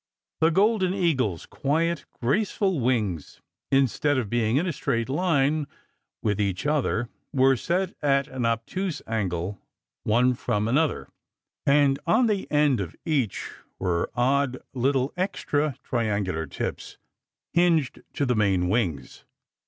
The 0.39 0.49
Golden 0.49 0.95
Eagle 0.95 1.35
s 1.35 1.45
quiet, 1.45 2.05
graceful 2.23 2.79
wings, 2.79 3.39
instead 3.71 4.17
of 4.17 4.31
being 4.31 4.57
in 4.57 4.65
a 4.65 4.73
straight 4.73 5.09
line 5.09 5.67
with 6.23 6.41
each 6.41 6.65
other, 6.65 7.09
were 7.31 7.55
set 7.55 7.93
at 8.01 8.27
an 8.27 8.43
obtuse 8.43 9.03
angle 9.05 9.61
one 10.01 10.33
from 10.33 10.67
another; 10.67 11.07
and 11.67 11.99
on 12.07 12.25
the 12.25 12.49
end 12.49 12.79
of 12.79 12.95
each 13.05 13.51
were 13.77 14.09
odd 14.15 14.57
little 14.73 15.13
extra 15.17 15.77
triangular 15.83 16.47
tips, 16.47 16.97
hinged 17.53 18.01
to 18.13 18.25
the 18.25 18.33
main 18.35 18.69
wings. 18.69 19.23